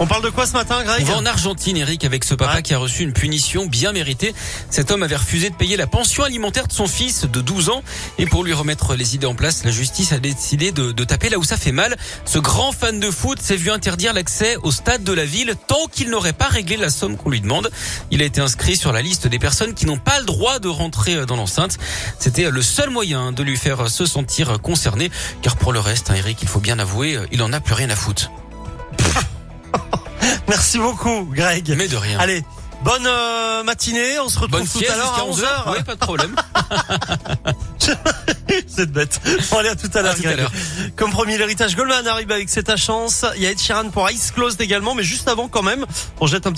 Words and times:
On 0.00 0.06
parle 0.06 0.22
de 0.22 0.30
quoi 0.30 0.46
ce 0.46 0.52
matin, 0.52 0.84
Greg 0.84 1.02
On 1.02 1.10
va 1.10 1.16
en 1.16 1.26
Argentine, 1.26 1.76
Eric, 1.76 2.04
avec 2.04 2.22
ce 2.22 2.34
papa 2.36 2.54
Ouais. 2.56 2.62
qui 2.62 2.72
a 2.72 2.78
reçu 2.78 3.02
une 3.02 3.12
punition 3.12 3.66
bien 3.66 3.90
méritée. 3.90 4.32
Cet 4.70 4.92
homme 4.92 5.02
avait 5.02 5.16
refusé 5.16 5.50
de 5.50 5.56
payer 5.56 5.76
la 5.76 5.88
pension 5.88 6.22
alimentaire 6.22 6.68
de 6.68 6.72
son 6.72 6.86
fils 6.86 7.22
de 7.24 7.40
12 7.40 7.68
ans. 7.68 7.82
Et 8.16 8.26
pour 8.26 8.44
lui 8.44 8.52
remettre 8.52 8.94
les 8.94 9.16
idées 9.16 9.26
en 9.26 9.34
place, 9.34 9.64
la 9.64 9.72
justice 9.72 10.12
a 10.12 10.20
décidé 10.20 10.70
de, 10.70 10.92
de 10.92 11.04
taper 11.04 11.30
là 11.30 11.38
où 11.38 11.42
ça 11.42 11.56
fait 11.56 11.72
mal. 11.72 11.96
Ce 12.26 12.38
grand 12.38 12.70
fan 12.70 13.00
de 13.00 13.10
foot 13.10 13.40
s'est 13.42 13.56
vu 13.56 13.72
interdire 13.72 14.12
l'accès 14.12 14.54
au 14.62 14.70
stade 14.70 15.02
de 15.02 15.12
la 15.12 15.24
ville 15.24 15.54
tant 15.66 15.86
qu'il 15.90 16.10
n'aurait 16.10 16.32
pas 16.32 16.46
réglé 16.46 16.76
la 16.76 16.90
somme 16.90 17.16
qu'on 17.16 17.30
lui 17.30 17.40
demande. 17.40 17.68
Il 18.12 18.22
a 18.22 18.24
été 18.24 18.40
inscrit 18.40 18.76
sur 18.76 18.92
la 18.92 19.02
liste 19.02 19.26
des 19.26 19.40
personnes 19.40 19.74
qui 19.74 19.84
n'ont 19.84 19.98
pas 19.98 20.20
le 20.20 20.26
droit 20.26 20.60
de 20.60 20.68
rentrer 20.68 21.26
dans 21.26 21.34
l'enceinte. 21.36 21.76
C'était 22.20 22.50
le 22.50 22.62
seul 22.62 22.90
moyen 22.90 23.32
de 23.32 23.42
lui 23.42 23.56
faire 23.56 23.90
se 23.90 24.06
sentir 24.06 24.60
concerné. 24.60 25.10
Car 25.42 25.56
pour 25.56 25.72
le 25.72 25.80
reste, 25.80 26.12
hein, 26.12 26.14
Eric, 26.14 26.38
il 26.42 26.48
faut 26.48 26.60
bien 26.60 26.78
avouer, 26.78 27.18
il 27.32 27.42
en 27.42 27.52
a 27.52 27.58
plus 27.58 27.74
rien 27.74 27.90
à 27.90 27.96
foutre. 27.96 28.30
Merci 30.48 30.78
beaucoup, 30.78 31.28
Greg. 31.32 31.74
Mais 31.76 31.88
de 31.88 31.96
rien. 31.96 32.18
Allez, 32.18 32.42
bonne 32.82 33.06
euh, 33.06 33.62
matinée. 33.64 34.18
On 34.20 34.28
se 34.28 34.38
retrouve 34.38 34.60
Bonne 34.60 34.68
tout 34.68 34.78
à 34.78 34.96
l'heure 34.96 35.14
à 35.14 35.30
jusqu'à 35.30 35.46
11h. 35.46 35.72
Oui, 35.76 35.82
pas 35.84 35.94
de 35.94 36.00
problème. 36.00 36.34
C'est 38.66 38.90
bête. 38.90 39.20
Bon, 39.50 39.58
allez, 39.58 39.68
à 39.68 39.76
tout 39.76 39.90
à 39.94 40.02
l'heure, 40.02 40.14
tout 40.14 40.20
à 40.20 40.24
Greg. 40.24 40.38
l'heure. 40.38 40.52
Comme 40.96 41.10
promis, 41.10 41.36
l'héritage 41.36 41.76
Goldman 41.76 42.06
arrive 42.06 42.30
avec 42.30 42.48
C'est 42.48 42.64
ta 42.64 42.76
chance. 42.76 43.26
Il 43.36 43.42
y 43.42 43.46
a 43.46 43.50
Ed 43.50 43.60
Sheeran 43.60 43.90
pour 43.90 44.08
Ice 44.10 44.30
Closed 44.30 44.60
également, 44.60 44.94
mais 44.94 45.02
juste 45.02 45.28
avant 45.28 45.48
quand 45.48 45.62
même, 45.62 45.84
on 46.20 46.26
jette 46.26 46.46
un 46.46 46.52
petit 46.52 46.56